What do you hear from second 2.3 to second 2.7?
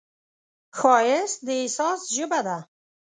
ده